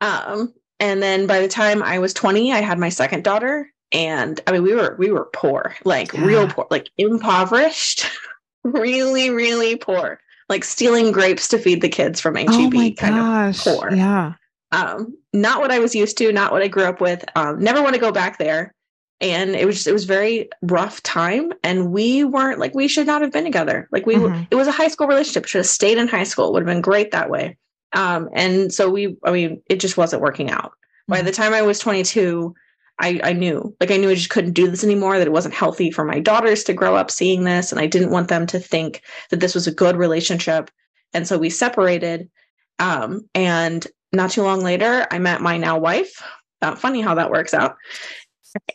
Um, 0.01 0.53
and 0.79 1.01
then 1.01 1.27
by 1.27 1.39
the 1.39 1.47
time 1.47 1.83
I 1.83 1.99
was 1.99 2.13
20, 2.13 2.53
I 2.53 2.61
had 2.61 2.79
my 2.79 2.89
second 2.89 3.23
daughter. 3.23 3.71
And 3.91 4.39
I 4.47 4.51
mean, 4.51 4.63
we 4.63 4.73
were 4.73 4.95
we 4.97 5.11
were 5.11 5.29
poor, 5.33 5.75
like 5.83 6.13
yeah. 6.13 6.25
real 6.25 6.47
poor, 6.47 6.67
like 6.71 6.89
impoverished, 6.97 8.05
really, 8.63 9.29
really 9.29 9.75
poor, 9.75 10.19
like 10.49 10.63
stealing 10.63 11.11
grapes 11.11 11.47
to 11.49 11.59
feed 11.59 11.81
the 11.81 11.89
kids 11.89 12.21
from 12.21 12.35
HEB. 12.35 12.47
Oh 12.49 12.69
my 12.69 12.89
gosh. 12.89 12.97
Kind 12.97 13.55
of 13.55 13.57
poor. 13.57 13.93
Yeah. 13.93 14.33
Um, 14.71 15.17
not 15.33 15.59
what 15.59 15.71
I 15.71 15.79
was 15.79 15.93
used 15.93 16.17
to, 16.19 16.31
not 16.31 16.53
what 16.53 16.61
I 16.61 16.69
grew 16.69 16.85
up 16.85 17.01
with. 17.01 17.25
Um, 17.35 17.59
never 17.59 17.81
want 17.81 17.93
to 17.95 17.99
go 17.99 18.13
back 18.13 18.37
there 18.37 18.73
and 19.21 19.55
it 19.55 19.65
was 19.65 19.75
just, 19.75 19.87
it 19.87 19.93
was 19.93 20.05
very 20.05 20.49
rough 20.63 21.01
time 21.03 21.53
and 21.63 21.91
we 21.91 22.23
weren't 22.23 22.59
like 22.59 22.73
we 22.73 22.87
should 22.87 23.05
not 23.05 23.21
have 23.21 23.31
been 23.31 23.43
together. 23.43 23.87
Like 23.91 24.07
we 24.07 24.15
mm-hmm. 24.15 24.43
it 24.49 24.55
was 24.55 24.67
a 24.67 24.71
high 24.71 24.87
school 24.87 25.07
relationship. 25.07 25.45
Should 25.45 25.59
have 25.59 25.67
stayed 25.67 25.99
in 25.99 26.07
high 26.07 26.23
school. 26.23 26.47
It 26.47 26.53
would 26.53 26.63
have 26.63 26.73
been 26.75 26.81
great 26.81 27.11
that 27.11 27.29
way. 27.29 27.57
Um 27.93 28.29
and 28.33 28.73
so 28.73 28.89
we 28.89 29.15
i 29.23 29.31
mean 29.31 29.61
it 29.67 29.79
just 29.79 29.97
wasn't 29.97 30.23
working 30.23 30.49
out. 30.49 30.71
Mm-hmm. 30.71 31.13
by 31.13 31.21
the 31.21 31.31
time 31.31 31.53
i 31.53 31.61
was 31.61 31.79
22 31.79 32.53
I, 32.99 33.19
I 33.23 33.33
knew. 33.33 33.75
Like 33.79 33.91
i 33.91 33.97
knew 33.97 34.09
i 34.09 34.15
just 34.15 34.31
couldn't 34.31 34.53
do 34.53 34.67
this 34.67 34.83
anymore 34.83 35.17
that 35.17 35.27
it 35.27 35.33
wasn't 35.33 35.53
healthy 35.53 35.91
for 35.91 36.03
my 36.03 36.19
daughters 36.19 36.63
to 36.65 36.73
grow 36.73 36.95
up 36.95 37.11
seeing 37.11 37.43
this 37.43 37.71
and 37.71 37.79
i 37.79 37.85
didn't 37.85 38.11
want 38.11 38.27
them 38.27 38.47
to 38.47 38.59
think 38.59 39.03
that 39.29 39.39
this 39.39 39.53
was 39.53 39.67
a 39.67 39.73
good 39.73 39.97
relationship. 39.97 40.71
And 41.13 41.27
so 41.27 41.37
we 41.37 41.49
separated. 41.51 42.29
Um 42.79 43.29
and 43.35 43.85
not 44.11 44.31
too 44.31 44.41
long 44.41 44.61
later 44.61 45.05
i 45.11 45.19
met 45.19 45.41
my 45.41 45.57
now 45.57 45.77
wife. 45.77 46.23
Uh, 46.63 46.75
funny 46.75 47.01
how 47.01 47.15
that 47.15 47.31
works 47.31 47.55
out 47.55 47.75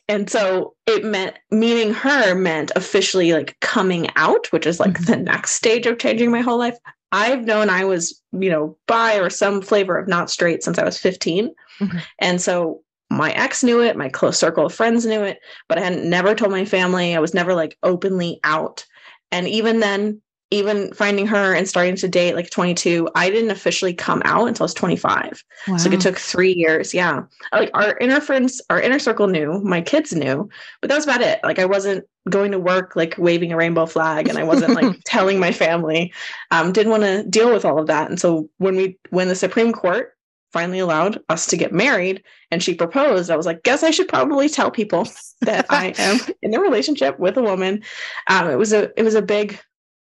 and 0.08 0.30
so 0.30 0.74
it 0.86 1.04
meant 1.04 1.36
meeting 1.50 1.92
her 1.92 2.34
meant 2.34 2.72
officially 2.76 3.32
like 3.32 3.58
coming 3.60 4.08
out, 4.16 4.46
which 4.52 4.66
is 4.66 4.80
like 4.80 4.92
mm-hmm. 4.94 5.12
the 5.12 5.16
next 5.16 5.52
stage 5.52 5.86
of 5.86 5.98
changing 5.98 6.30
my 6.30 6.40
whole 6.40 6.58
life. 6.58 6.76
I've 7.12 7.44
known 7.44 7.70
I 7.70 7.84
was, 7.84 8.20
you 8.32 8.50
know, 8.50 8.76
bi 8.86 9.16
or 9.18 9.30
some 9.30 9.62
flavor 9.62 9.96
of 9.96 10.08
not 10.08 10.30
straight 10.30 10.62
since 10.62 10.78
I 10.78 10.84
was 10.84 10.98
15. 10.98 11.54
Mm-hmm. 11.80 11.98
And 12.18 12.40
so 12.40 12.82
my 13.10 13.32
ex 13.32 13.62
knew 13.62 13.80
it, 13.80 13.96
my 13.96 14.08
close 14.08 14.38
circle 14.38 14.66
of 14.66 14.74
friends 14.74 15.06
knew 15.06 15.22
it, 15.22 15.38
but 15.68 15.78
I 15.78 15.82
had 15.82 15.98
never 15.98 16.34
told 16.34 16.50
my 16.50 16.64
family. 16.64 17.14
I 17.14 17.20
was 17.20 17.34
never 17.34 17.54
like 17.54 17.78
openly 17.82 18.40
out. 18.44 18.84
And 19.30 19.46
even 19.46 19.80
then, 19.80 20.20
even 20.50 20.92
finding 20.92 21.26
her 21.26 21.54
and 21.54 21.68
starting 21.68 21.96
to 21.96 22.06
date 22.06 22.34
like 22.34 22.50
22 22.50 23.08
i 23.14 23.28
didn't 23.30 23.50
officially 23.50 23.92
come 23.92 24.22
out 24.24 24.46
until 24.46 24.64
i 24.64 24.66
was 24.66 24.74
25 24.74 25.42
wow. 25.66 25.76
so 25.76 25.88
like 25.88 25.98
it 25.98 26.00
took 26.00 26.16
three 26.16 26.52
years 26.52 26.94
yeah. 26.94 27.22
Like 27.52 27.70
our 27.74 27.96
inner 27.98 28.20
friends 28.20 28.62
our 28.70 28.80
inner 28.80 28.98
circle 28.98 29.26
knew 29.26 29.60
my 29.62 29.80
kids 29.80 30.12
knew 30.12 30.48
but 30.80 30.88
that 30.88 30.96
was 30.96 31.04
about 31.04 31.22
it. 31.22 31.40
Like 31.42 31.58
i 31.58 31.64
wasn't 31.64 32.04
going 32.28 32.52
to 32.52 32.58
work 32.58 32.96
like 32.96 33.16
waving 33.18 33.52
a 33.52 33.56
rainbow 33.56 33.86
flag 33.86 34.28
and 34.28 34.38
i 34.38 34.44
wasn't 34.44 34.74
like 34.74 34.96
telling 35.04 35.40
my 35.40 35.52
family. 35.52 36.12
Um 36.50 36.72
didn't 36.72 36.90
want 36.90 37.02
to 37.02 37.24
deal 37.24 37.52
with 37.52 37.64
all 37.64 37.78
of 37.78 37.86
that. 37.88 38.08
And 38.08 38.20
so 38.20 38.48
when 38.58 38.76
we 38.76 38.98
when 39.10 39.28
the 39.28 39.34
supreme 39.34 39.72
court 39.72 40.16
finally 40.52 40.78
allowed 40.78 41.20
us 41.28 41.46
to 41.46 41.56
get 41.56 41.72
married 41.72 42.22
and 42.50 42.62
she 42.62 42.74
proposed, 42.74 43.30
I 43.30 43.36
was 43.36 43.44
like, 43.46 43.62
guess 43.62 43.82
I 43.82 43.90
should 43.90 44.08
probably 44.08 44.48
tell 44.48 44.70
people 44.70 45.06
that 45.42 45.66
I 45.68 45.92
am 45.98 46.18
in 46.42 46.54
a 46.54 46.60
relationship 46.60 47.18
with 47.18 47.36
a 47.36 47.42
woman. 47.42 47.82
Um, 48.30 48.48
it 48.50 48.56
was 48.56 48.72
a 48.72 48.90
it 48.98 49.02
was 49.02 49.14
a 49.14 49.22
big, 49.22 49.60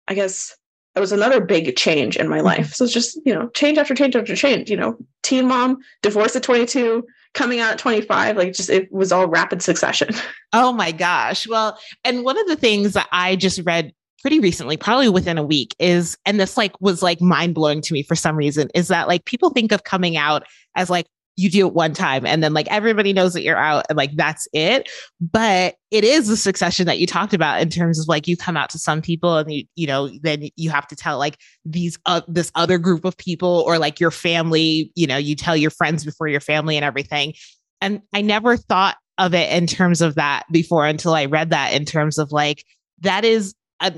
I 0.07 0.13
guess 0.13 0.55
it 0.95 0.99
was 0.99 1.11
another 1.11 1.41
big 1.41 1.75
change 1.75 2.15
in 2.15 2.29
my 2.29 2.37
mm-hmm. 2.37 2.45
life. 2.45 2.73
So 2.73 2.85
it's 2.85 2.93
just, 2.93 3.19
you 3.25 3.33
know, 3.33 3.49
change 3.49 3.77
after 3.77 3.93
change 3.93 4.15
after 4.15 4.35
change, 4.35 4.69
you 4.69 4.77
know, 4.77 4.97
teen 5.23 5.47
mom, 5.47 5.77
divorce 6.01 6.35
at 6.35 6.43
22, 6.43 7.05
coming 7.33 7.59
out 7.59 7.73
at 7.73 7.79
25, 7.79 8.37
like 8.37 8.53
just 8.53 8.69
it 8.69 8.91
was 8.91 9.11
all 9.11 9.27
rapid 9.27 9.61
succession. 9.61 10.09
Oh 10.57 10.71
my 10.71 10.93
gosh. 10.93 11.45
Well, 11.45 11.77
and 12.05 12.23
one 12.23 12.37
of 12.37 12.47
the 12.47 12.55
things 12.55 12.93
that 12.93 13.09
I 13.11 13.35
just 13.35 13.59
read 13.65 13.91
pretty 14.21 14.39
recently, 14.39 14.77
probably 14.77 15.09
within 15.09 15.37
a 15.37 15.43
week, 15.43 15.75
is, 15.79 16.17
and 16.25 16.39
this 16.39 16.55
like 16.55 16.79
was 16.79 17.03
like 17.03 17.19
mind 17.19 17.53
blowing 17.53 17.81
to 17.81 17.93
me 17.93 18.03
for 18.03 18.15
some 18.15 18.37
reason, 18.37 18.69
is 18.73 18.87
that 18.87 19.09
like 19.09 19.25
people 19.25 19.49
think 19.49 19.73
of 19.73 19.83
coming 19.83 20.15
out 20.15 20.43
as 20.73 20.89
like, 20.89 21.07
you 21.35 21.49
do 21.49 21.67
it 21.67 21.73
one 21.73 21.93
time 21.93 22.25
and 22.25 22.43
then 22.43 22.53
like 22.53 22.67
everybody 22.69 23.11
knows 23.13 23.33
that 23.33 23.43
you're 23.43 23.57
out 23.57 23.85
and 23.89 23.97
like 23.97 24.15
that's 24.15 24.47
it. 24.53 24.89
But 25.19 25.75
it 25.91 26.03
is 26.03 26.27
the 26.27 26.37
succession 26.37 26.85
that 26.87 26.99
you 26.99 27.07
talked 27.07 27.33
about 27.33 27.61
in 27.61 27.69
terms 27.69 27.99
of 27.99 28.07
like 28.07 28.27
you 28.27 28.37
come 28.37 28.57
out 28.57 28.69
to 28.71 28.79
some 28.79 29.01
people 29.01 29.37
and 29.37 29.51
you 29.51 29.65
you 29.75 29.87
know 29.87 30.09
then 30.21 30.49
you 30.55 30.69
have 30.69 30.87
to 30.87 30.95
tell 30.95 31.17
like 31.17 31.37
these 31.65 31.97
uh, 32.05 32.21
this 32.27 32.51
other 32.55 32.77
group 32.77 33.05
of 33.05 33.17
people 33.17 33.63
or 33.67 33.77
like 33.77 33.99
your 33.99 34.11
family 34.11 34.91
you 34.95 35.07
know 35.07 35.17
you 35.17 35.35
tell 35.35 35.57
your 35.57 35.71
friends 35.71 36.05
before 36.05 36.27
your 36.27 36.41
family 36.41 36.77
and 36.77 36.85
everything. 36.85 37.33
And 37.81 38.01
i 38.13 38.21
never 38.21 38.57
thought 38.57 38.97
of 39.17 39.33
it 39.33 39.51
in 39.51 39.67
terms 39.67 40.01
of 40.01 40.15
that 40.15 40.43
before 40.51 40.85
until 40.85 41.13
i 41.13 41.25
read 41.25 41.49
that 41.51 41.73
in 41.73 41.85
terms 41.85 42.17
of 42.17 42.31
like 42.31 42.63
that 43.01 43.23
is 43.25 43.53
a 43.81 43.93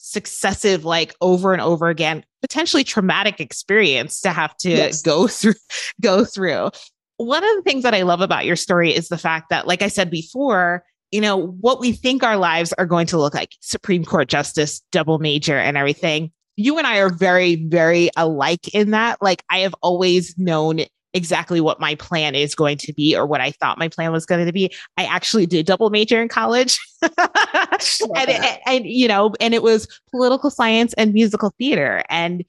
successive 0.00 0.84
like 0.84 1.14
over 1.20 1.52
and 1.52 1.60
over 1.60 1.88
again 1.88 2.24
potentially 2.40 2.82
traumatic 2.82 3.38
experience 3.38 4.20
to 4.22 4.30
have 4.30 4.56
to 4.56 4.70
yes. 4.70 5.02
go 5.02 5.28
through 5.28 5.54
go 6.00 6.24
through. 6.24 6.70
One 7.18 7.44
of 7.44 7.56
the 7.56 7.62
things 7.62 7.82
that 7.82 7.94
i 7.94 8.02
love 8.02 8.22
about 8.22 8.46
your 8.46 8.56
story 8.56 8.94
is 8.94 9.08
the 9.08 9.18
fact 9.18 9.50
that 9.50 9.66
like 9.66 9.82
i 9.82 9.88
said 9.88 10.10
before 10.10 10.82
you 11.10 11.20
know 11.20 11.36
what 11.36 11.80
we 11.80 11.92
think 11.92 12.22
our 12.22 12.38
lives 12.38 12.72
are 12.78 12.86
going 12.86 13.06
to 13.08 13.18
look 13.18 13.34
like 13.34 13.50
supreme 13.60 14.04
court 14.04 14.28
justice 14.28 14.80
double 14.90 15.18
major 15.18 15.58
and 15.58 15.76
everything. 15.76 16.32
You 16.56 16.78
and 16.78 16.86
i 16.86 16.98
are 16.98 17.10
very 17.10 17.56
very 17.66 18.10
alike 18.16 18.74
in 18.74 18.92
that. 18.92 19.20
Like 19.20 19.44
i 19.50 19.58
have 19.58 19.74
always 19.82 20.36
known 20.38 20.80
exactly 21.12 21.60
what 21.60 21.80
my 21.80 21.94
plan 21.94 22.34
is 22.34 22.54
going 22.54 22.78
to 22.78 22.92
be 22.92 23.16
or 23.16 23.26
what 23.26 23.40
I 23.40 23.50
thought 23.50 23.78
my 23.78 23.88
plan 23.88 24.12
was 24.12 24.26
going 24.26 24.46
to 24.46 24.52
be. 24.52 24.72
I 24.96 25.04
actually 25.04 25.46
did 25.46 25.66
double 25.66 25.90
major 25.90 26.22
in 26.22 26.28
college. 26.28 26.78
and, 27.02 28.28
and, 28.28 28.58
and, 28.66 28.86
you 28.86 29.08
know, 29.08 29.32
and 29.40 29.54
it 29.54 29.62
was 29.62 29.88
political 30.10 30.50
science 30.50 30.92
and 30.94 31.12
musical 31.12 31.52
theater. 31.58 32.04
And 32.08 32.44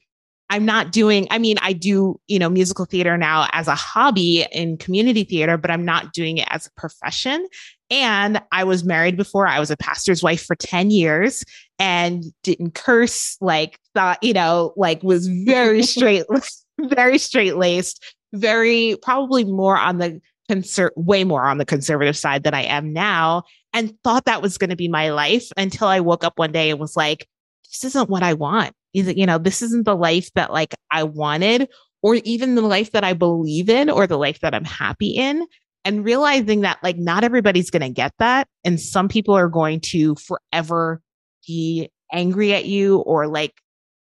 I'm 0.52 0.66
not 0.66 0.92
doing, 0.92 1.28
I 1.32 1.38
mean, 1.38 1.56
I 1.62 1.72
do, 1.72 2.20
you 2.28 2.38
know, 2.38 2.50
musical 2.50 2.84
theater 2.84 3.18
now 3.18 3.48
as 3.54 3.70
a 3.70 3.76
hobby 3.76 4.46
in 4.52 4.78
community 4.78 5.24
theater, 5.24 5.58
but 5.58 5.72
I'm 5.72 5.86
not 5.86 6.12
doing 6.12 6.40
it 6.40 6.48
as 6.50 6.68
a 6.68 6.72
profession. 6.72 7.48
And 7.90 8.42
I 8.52 8.66
was 8.66 8.84
married 8.84 9.16
before. 9.16 9.48
I 9.48 9.62
was 9.62 9.72
a 9.72 9.78
pastor's 9.78 10.22
wife 10.22 10.44
for 10.44 10.58
10 10.58 10.92
years 10.92 11.46
and 11.80 12.26
didn't 12.44 12.76
curse, 12.76 13.38
like, 13.40 13.80
thought, 13.96 14.22
you 14.22 14.34
know, 14.34 14.74
like 14.76 15.02
was 15.04 15.28
very 15.28 15.84
straight, 15.84 16.26
very 16.82 17.18
straight 17.18 17.56
laced, 17.56 18.04
very 18.34 18.96
probably 19.02 19.44
more 19.44 19.78
on 19.78 19.98
the 19.98 20.22
conser- 20.50 20.92
way 20.96 21.24
more 21.24 21.46
on 21.46 21.58
the 21.58 21.66
conservative 21.66 22.18
side 22.18 22.44
than 22.44 22.54
I 22.54 22.64
am 22.64 22.94
now 22.94 23.44
and 23.74 23.94
thought 24.04 24.26
that 24.26 24.42
was 24.42 24.58
going 24.58 24.70
to 24.70 24.76
be 24.76 24.88
my 24.88 25.10
life 25.12 25.50
until 25.58 25.88
I 25.88 26.00
woke 26.00 26.24
up 26.24 26.38
one 26.38 26.52
day 26.52 26.70
and 26.70 26.80
was 26.80 26.96
like 26.96 27.28
this 27.72 27.86
isn't 27.86 28.10
what 28.10 28.24
I 28.24 28.34
want. 28.34 28.74
You 28.94 29.26
know, 29.26 29.38
this 29.38 29.62
isn't 29.62 29.86
the 29.86 29.96
life 29.96 30.30
that 30.36 30.52
like 30.52 30.76
I 30.92 31.04
wanted 31.04 31.70
or 32.02 32.16
even 32.16 32.56
the 32.56 32.62
life 32.62 32.92
that 32.92 33.06
I 33.06 33.14
believe 33.14 33.70
in 33.70 33.90
or 33.90 34.08
the 34.08 34.18
life 34.18 34.42
that 34.42 34.54
I'm 34.54 34.66
happy 34.66 35.12
in 35.12 35.48
and 35.86 36.04
realizing 36.04 36.62
that 36.62 36.80
like 36.84 36.98
not 36.98 37.24
everybody's 37.24 37.70
going 37.70 37.82
to 37.82 37.90
get 37.90 38.14
that 38.20 38.48
and 38.66 38.80
some 38.80 39.08
people 39.08 39.36
are 39.36 39.48
going 39.48 39.80
to 39.80 40.16
forever 40.16 41.02
be 41.48 41.90
angry 42.12 42.54
at 42.54 42.66
you 42.66 42.98
or 43.00 43.28
like 43.28 43.54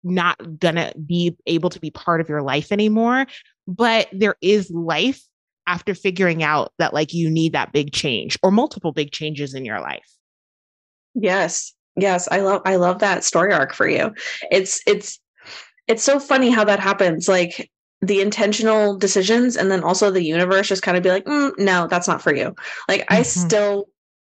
not 0.02 0.36
going 0.60 0.74
to 0.74 0.92
be 1.06 1.34
able 1.46 1.70
to 1.70 1.80
be 1.80 1.90
part 1.90 2.20
of 2.20 2.28
your 2.28 2.42
life 2.42 2.70
anymore 2.70 3.26
but 3.66 4.08
there 4.12 4.36
is 4.40 4.70
life 4.70 5.22
after 5.66 5.94
figuring 5.94 6.42
out 6.42 6.72
that 6.78 6.92
like 6.92 7.14
you 7.14 7.30
need 7.30 7.52
that 7.52 7.72
big 7.72 7.92
change 7.92 8.38
or 8.42 8.50
multiple 8.50 8.92
big 8.92 9.10
changes 9.10 9.54
in 9.54 9.64
your 9.64 9.80
life. 9.80 10.08
Yes. 11.14 11.72
Yes, 11.96 12.28
I 12.30 12.40
love 12.40 12.62
I 12.64 12.76
love 12.76 12.98
that 12.98 13.24
story 13.24 13.52
arc 13.52 13.72
for 13.72 13.88
you. 13.88 14.12
It's 14.50 14.80
it's 14.86 15.20
it's 15.86 16.02
so 16.02 16.18
funny 16.18 16.50
how 16.50 16.64
that 16.64 16.80
happens 16.80 17.28
like 17.28 17.70
the 18.00 18.20
intentional 18.20 18.96
decisions 18.96 19.56
and 19.56 19.70
then 19.70 19.82
also 19.82 20.10
the 20.10 20.24
universe 20.24 20.68
just 20.68 20.82
kind 20.82 20.96
of 20.96 21.02
be 21.02 21.10
like, 21.10 21.24
mm, 21.24 21.52
no, 21.58 21.86
that's 21.86 22.08
not 22.08 22.20
for 22.20 22.34
you. 22.34 22.54
Like 22.88 23.02
mm-hmm. 23.02 23.14
I 23.14 23.22
still 23.22 23.88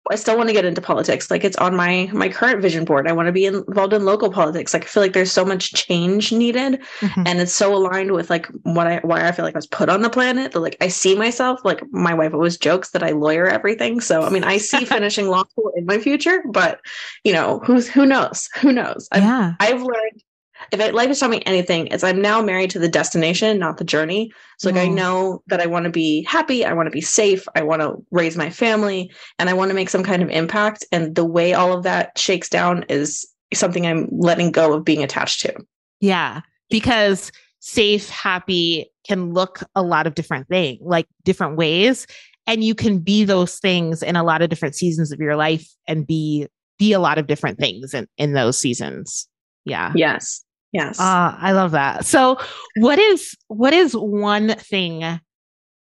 I 0.10 0.16
still 0.16 0.36
want 0.36 0.50
to 0.50 0.54
get 0.54 0.66
into 0.66 0.82
politics. 0.82 1.30
Like 1.30 1.44
it's 1.44 1.58
on 1.58 1.76
my 1.76 2.10
my 2.12 2.28
current 2.28 2.62
vision 2.62 2.86
board. 2.86 3.08
I 3.08 3.12
want 3.12 3.28
to 3.28 3.32
be 3.32 3.46
involved 3.46 3.94
in 3.94 4.04
local 4.04 4.32
politics. 4.32 4.74
Like 4.74 4.84
I 4.84 4.88
feel 4.88 5.04
like 5.04 5.14
there's 5.14 5.32
so 5.32 5.46
much 5.46 5.74
change 5.74 6.32
needed, 6.32 6.82
mm-hmm. 7.00 7.24
and 7.26 7.40
it's 7.40 7.54
so 7.54 7.76
aligned 7.76 8.12
with 8.12 8.30
like 8.30 8.48
what 8.64 8.88
I 8.88 9.00
why 9.04 9.28
I 9.28 9.32
feel 9.32 9.46
like 9.46 9.56
I 9.56 9.60
was 9.60 9.68
put 9.68 9.90
on 9.90 10.02
the 10.02 10.10
planet. 10.10 10.54
That 10.54 10.60
like 10.60 10.76
I 10.82 10.88
see 10.88 11.16
myself. 11.16 11.64
Like 11.64 11.82
my 11.92 12.16
wife 12.16 12.34
always 12.34 12.58
jokes 12.58 12.92
that 12.92 13.04
I 13.04 13.12
lawyer 13.12 13.46
everything. 13.48 14.02
So 14.02 14.24
I 14.24 14.30
mean, 14.30 14.44
I 14.44 14.58
see 14.58 14.86
finishing 14.86 15.28
law 15.28 15.44
school 15.46 15.72
in 15.76 15.86
my 15.86 16.00
future, 16.00 16.44
but 16.50 16.82
you 17.24 17.34
know, 17.34 17.62
who's 17.64 17.88
who 17.88 18.06
knows? 18.06 18.50
Who 18.60 18.72
knows? 18.72 19.08
I've, 19.12 19.24
yeah. 19.24 19.54
I've 19.60 19.82
learned 19.82 20.24
if 20.72 20.80
it, 20.80 20.94
life 20.94 21.10
has 21.10 21.20
taught 21.20 21.30
me 21.30 21.44
anything, 21.46 21.88
it's 21.88 22.04
I'm 22.04 22.22
now 22.22 22.42
married 22.42 22.70
to 22.72 22.80
the 22.80 22.88
destination, 22.88 23.60
not 23.60 23.78
the 23.78 23.84
journey. 23.84 24.32
So 24.58 24.70
like 24.70 24.80
mm. 24.80 24.86
I 24.86 24.88
know 24.88 25.44
that 25.48 25.60
I 25.60 25.66
want 25.66 25.86
to 25.86 25.92
be 25.92 26.24
happy, 26.24 26.66
I 26.66 26.74
want 26.74 26.88
to 26.88 26.92
be 26.92 27.02
safe, 27.02 27.46
I 27.56 27.64
want 27.64 27.82
to 27.82 27.96
raise 28.12 28.38
my 28.38 28.50
family, 28.50 29.12
and 29.38 29.50
I 29.50 29.54
want 29.54 29.70
to 29.70 29.76
make 29.76 29.90
some 29.90 30.04
kind 30.04 30.24
of 30.24 30.30
impact. 30.30 30.86
And 30.92 31.16
the 31.16 31.26
way 31.26 31.54
all 31.54 31.74
of 31.74 31.84
that 31.84 32.18
shakes 32.18 32.50
down 32.50 32.84
is 32.90 33.28
something 33.54 33.86
I'm 33.86 34.08
letting 34.12 34.52
go 34.52 34.74
of 34.74 34.86
being 34.86 35.04
attached 35.04 35.42
to. 35.42 35.54
Yeah, 36.00 36.42
because 36.70 37.32
safe, 37.60 38.10
happy 38.10 38.90
can 39.06 39.34
look 39.34 39.62
a 39.76 39.84
lot 39.84 40.08
of 40.08 40.16
different 40.16 40.48
things, 40.48 40.80
like 40.82 41.08
different 41.24 41.58
ways, 41.58 42.08
and 42.48 42.64
you 42.64 42.76
can 42.76 43.00
be 43.00 43.26
those 43.26 43.60
things 43.60 44.02
in 44.02 44.16
a 44.16 44.24
lot 44.24 44.42
of 44.42 44.50
different 44.50 44.76
seasons 44.76 45.12
of 45.12 45.20
your 45.20 45.36
life 45.36 45.68
and 45.88 46.08
be 46.08 46.48
be 46.80 46.94
a 46.94 47.00
lot 47.00 47.20
of 47.20 47.28
different 47.28 47.60
things 47.60 47.94
in 47.94 48.08
in 48.18 48.34
those 48.34 48.58
seasons. 48.58 49.28
Yeah. 49.66 49.92
Yes. 49.96 50.44
Yes. 50.72 51.00
Uh, 51.00 51.36
I 51.38 51.52
love 51.52 51.72
that. 51.72 52.06
So 52.06 52.38
what 52.78 52.98
is 52.98 53.36
what 53.48 53.74
is 53.74 53.94
one 53.94 54.50
thing 54.56 55.20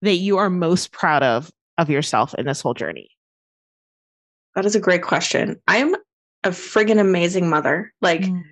that 0.03 0.17
you 0.17 0.39
are 0.39 0.51
most 0.51 0.93
proud 0.93 1.23
of 1.23 1.51
of 1.79 1.91
yourself 1.91 2.35
in 2.35 2.47
this 2.47 2.61
whole 2.61 2.75
journey? 2.75 3.11
That 4.55 4.65
is 4.65 4.77
a 4.77 4.81
great 4.81 5.03
question. 5.03 5.61
I'm 5.67 5.95
a 6.45 6.51
friggin' 6.51 7.01
amazing 7.01 7.51
mother. 7.51 7.93
Like 8.01 8.23
mm. 8.23 8.43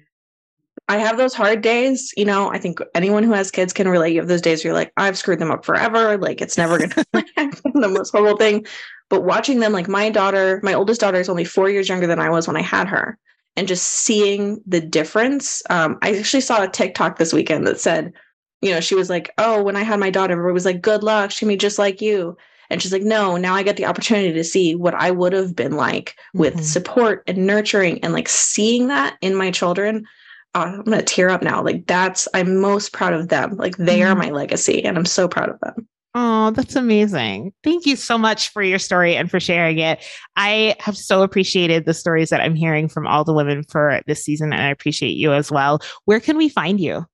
I 0.88 0.99
have 0.99 1.17
those 1.17 1.33
hard 1.33 1.62
days, 1.62 2.12
you 2.17 2.25
know, 2.25 2.50
I 2.50 2.59
think 2.59 2.81
anyone 2.95 3.23
who 3.23 3.33
has 3.33 3.50
kids 3.50 3.73
can 3.73 3.88
relate. 3.88 4.12
You 4.12 4.21
have 4.21 4.29
those 4.29 4.43
days 4.43 4.62
where 4.62 4.71
you're 4.71 4.79
like, 4.79 4.93
I've 4.97 5.17
screwed 5.17 5.38
them 5.38 5.50
up 5.50 5.64
forever. 5.64 6.19
Like 6.19 6.41
it's 6.41 6.59
never 6.59 6.79
gonna 6.79 6.95
be 7.14 7.71
the 7.75 7.88
most 7.88 8.11
horrible 8.11 8.37
thing. 8.37 8.67
But 9.09 9.25
watching 9.25 9.61
them, 9.61 9.73
like 9.73 9.88
my 9.88 10.11
daughter, 10.11 10.61
my 10.62 10.75
oldest 10.75 11.00
daughter 11.00 11.21
is 11.21 11.29
only 11.29 11.45
four 11.45 11.71
years 11.71 11.88
younger 11.88 12.07
than 12.07 12.19
I 12.19 12.29
was 12.29 12.49
when 12.49 12.57
I 12.57 12.62
had 12.62 12.88
her 12.88 13.19
and 13.56 13.68
just 13.68 13.87
seeing 13.87 14.61
the 14.66 14.80
difference. 14.80 15.62
Um, 15.70 15.99
I 16.02 16.16
actually 16.16 16.40
saw 16.40 16.62
a 16.62 16.68
TikTok 16.68 17.18
this 17.18 17.32
weekend 17.32 17.66
that 17.66 17.80
said, 17.80 18.12
you 18.61 18.70
know, 18.70 18.80
she 18.80 18.94
was 18.94 19.11
like, 19.11 19.30
"Oh, 19.38 19.62
when 19.62 19.76
I 19.76 19.82
had 19.82 20.00
my 20.00 20.11
daughter, 20.11 20.32
everybody 20.32 20.54
was 20.54 20.64
like, 20.64 20.82
good 20.82 21.02
luck. 21.02 21.30
She 21.30 21.46
made 21.46 21.61
just 21.61 21.78
like 21.78 22.00
you." 22.00 22.37
And 22.70 22.80
she's 22.80 22.92
like, 22.92 23.02
"No, 23.02 23.37
now 23.37 23.54
I 23.54 23.62
get 23.62 23.76
the 23.76 23.84
opportunity 23.87 24.32
to 24.32 24.44
see 24.44 24.75
what 24.75 24.94
I 24.94 25.11
would 25.11 25.32
have 25.32 25.54
been 25.54 25.76
like 25.76 26.16
with 26.32 26.54
mm-hmm. 26.54 26.62
support 26.62 27.23
and 27.26 27.46
nurturing, 27.46 28.02
and 28.02 28.12
like 28.12 28.28
seeing 28.28 28.88
that 28.88 29.16
in 29.20 29.34
my 29.34 29.50
children." 29.50 30.06
Uh, 30.54 30.73
I'm 30.76 30.84
gonna 30.84 31.02
tear 31.02 31.30
up 31.30 31.42
now. 31.42 31.62
Like 31.62 31.87
that's 31.87 32.26
I'm 32.32 32.61
most 32.61 32.92
proud 32.92 33.12
of 33.12 33.28
them. 33.28 33.56
Like 33.56 33.76
they 33.76 34.00
mm-hmm. 34.00 34.12
are 34.12 34.14
my 34.16 34.30
legacy, 34.30 34.84
and 34.84 34.96
I'm 34.96 35.04
so 35.04 35.28
proud 35.28 35.50
of 35.50 35.61
them. 35.61 35.87
Oh, 36.16 36.52
that's 36.52 36.76
amazing. 36.76 37.52
Thank 37.64 37.87
you 37.87 37.97
so 37.97 38.16
much 38.16 38.50
for 38.50 38.62
your 38.62 38.78
story 38.78 39.16
and 39.16 39.28
for 39.28 39.40
sharing 39.40 39.78
it. 39.78 40.04
I 40.37 40.76
have 40.78 40.97
so 40.97 41.23
appreciated 41.23 41.87
the 41.87 41.94
stories 41.94 42.30
that 42.30 42.40
I'm 42.40 42.54
hearing 42.54 42.88
from 42.88 43.06
all 43.09 43.25
the 43.25 43.35
women 43.35 43.64
for 43.64 44.00
this 44.06 44.23
season, 44.23 44.52
and 44.52 44.62
I 44.62 44.68
appreciate 44.68 45.16
you 45.16 45.33
as 45.33 45.50
well. 45.50 45.80
Where 46.04 46.21
can 46.21 46.37
we 46.37 46.49
find 46.49 46.78
you? 46.78 47.04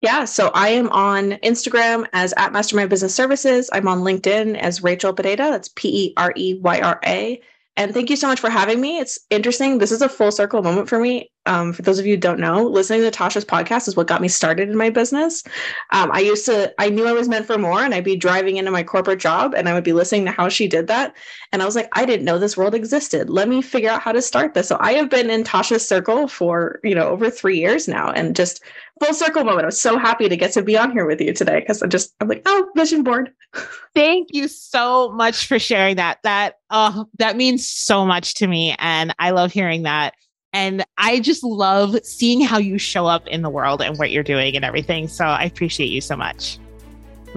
Yeah, 0.00 0.24
so 0.24 0.50
I 0.52 0.68
am 0.68 0.90
on 0.90 1.32
Instagram 1.44 2.06
as 2.12 2.34
at 2.36 2.52
Mastermind 2.52 2.90
Business 2.90 3.14
Services. 3.14 3.70
I'm 3.72 3.86
on 3.86 4.00
LinkedIn 4.00 4.58
as 4.58 4.82
Rachel 4.82 5.14
Pereyra. 5.14 5.50
That's 5.50 5.70
P 5.76 6.08
E 6.08 6.14
R 6.16 6.32
E 6.36 6.58
Y 6.60 6.80
R 6.80 7.00
A. 7.06 7.40
And 7.76 7.94
thank 7.94 8.10
you 8.10 8.16
so 8.16 8.26
much 8.26 8.40
for 8.40 8.50
having 8.50 8.80
me. 8.80 8.98
It's 8.98 9.18
interesting. 9.30 9.78
This 9.78 9.92
is 9.92 10.02
a 10.02 10.08
full 10.08 10.32
circle 10.32 10.62
moment 10.62 10.88
for 10.88 10.98
me. 10.98 11.30
Um, 11.46 11.72
for 11.72 11.82
those 11.82 11.98
of 11.98 12.06
you 12.06 12.14
who 12.14 12.20
don't 12.20 12.40
know, 12.40 12.64
listening 12.64 13.02
to 13.02 13.10
Tasha's 13.10 13.44
podcast 13.44 13.86
is 13.88 13.96
what 13.96 14.06
got 14.06 14.22
me 14.22 14.28
started 14.28 14.68
in 14.68 14.76
my 14.76 14.90
business. 14.90 15.42
Um, 15.90 16.10
I 16.12 16.20
used 16.20 16.46
to, 16.46 16.74
I 16.78 16.88
knew 16.88 17.06
I 17.06 17.12
was 17.12 17.28
meant 17.28 17.46
for 17.46 17.58
more, 17.58 17.82
and 17.82 17.94
I'd 17.94 18.04
be 18.04 18.16
driving 18.16 18.56
into 18.56 18.70
my 18.70 18.82
corporate 18.82 19.20
job 19.20 19.54
and 19.54 19.68
I 19.68 19.74
would 19.74 19.84
be 19.84 19.92
listening 19.92 20.24
to 20.24 20.30
how 20.30 20.48
she 20.48 20.66
did 20.66 20.86
that. 20.86 21.14
And 21.52 21.62
I 21.62 21.66
was 21.66 21.76
like, 21.76 21.88
I 21.92 22.04
didn't 22.04 22.24
know 22.24 22.38
this 22.38 22.56
world 22.56 22.74
existed. 22.74 23.28
Let 23.28 23.48
me 23.48 23.62
figure 23.62 23.90
out 23.90 24.02
how 24.02 24.12
to 24.12 24.22
start 24.22 24.54
this. 24.54 24.68
So 24.68 24.76
I 24.80 24.92
have 24.94 25.10
been 25.10 25.30
in 25.30 25.44
Tasha's 25.44 25.86
circle 25.86 26.28
for, 26.28 26.80
you 26.82 26.94
know, 26.94 27.08
over 27.08 27.30
three 27.30 27.58
years 27.58 27.88
now 27.88 28.10
and 28.10 28.34
just 28.34 28.62
full 29.00 29.14
circle 29.14 29.44
moment. 29.44 29.64
I'm 29.64 29.70
so 29.70 29.98
happy 29.98 30.28
to 30.28 30.36
get 30.36 30.52
to 30.52 30.62
be 30.62 30.76
on 30.76 30.92
here 30.92 31.06
with 31.06 31.20
you 31.20 31.32
today 31.32 31.60
because 31.60 31.82
I 31.82 31.86
just 31.86 32.14
I'm 32.20 32.28
like, 32.28 32.42
oh, 32.46 32.68
vision 32.74 33.02
board. 33.02 33.32
Thank 33.94 34.28
you 34.32 34.48
so 34.48 35.12
much 35.12 35.46
for 35.46 35.58
sharing 35.58 35.96
that. 35.96 36.18
That 36.22 36.58
oh, 36.70 37.06
that 37.18 37.36
means 37.36 37.68
so 37.68 38.04
much 38.04 38.34
to 38.34 38.46
me, 38.46 38.74
and 38.78 39.14
I 39.18 39.30
love 39.30 39.52
hearing 39.52 39.82
that. 39.82 40.14
And 40.54 40.86
I 40.96 41.18
just 41.18 41.42
love 41.42 41.98
seeing 42.04 42.40
how 42.40 42.58
you 42.58 42.78
show 42.78 43.06
up 43.06 43.26
in 43.26 43.42
the 43.42 43.50
world 43.50 43.82
and 43.82 43.98
what 43.98 44.12
you're 44.12 44.22
doing 44.22 44.54
and 44.54 44.64
everything. 44.64 45.08
So 45.08 45.24
I 45.24 45.42
appreciate 45.42 45.90
you 45.90 46.00
so 46.00 46.16
much. 46.16 46.58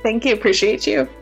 Thank 0.04 0.24
you. 0.24 0.34
Appreciate 0.34 0.86
you. 0.86 1.10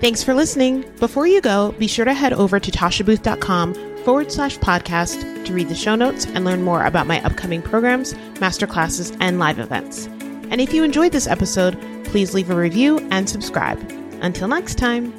Thanks 0.00 0.22
for 0.22 0.32
listening. 0.32 0.84
Before 1.00 1.26
you 1.26 1.40
go, 1.40 1.72
be 1.72 1.88
sure 1.88 2.04
to 2.04 2.14
head 2.14 2.32
over 2.32 2.60
to 2.60 2.70
tashabooth.com 2.70 3.74
forward 4.04 4.30
slash 4.30 4.56
podcast 4.58 5.44
to 5.44 5.52
read 5.52 5.68
the 5.68 5.74
show 5.74 5.96
notes 5.96 6.24
and 6.26 6.44
learn 6.44 6.62
more 6.62 6.84
about 6.84 7.08
my 7.08 7.20
upcoming 7.24 7.60
programs, 7.60 8.14
masterclasses, 8.34 9.16
and 9.18 9.40
live 9.40 9.58
events. 9.58 10.06
And 10.50 10.60
if 10.60 10.72
you 10.72 10.84
enjoyed 10.84 11.10
this 11.10 11.26
episode, 11.26 11.76
please 12.04 12.34
leave 12.34 12.50
a 12.50 12.54
review 12.54 13.00
and 13.10 13.28
subscribe. 13.28 13.80
Until 14.22 14.46
next 14.46 14.76
time. 14.78 15.12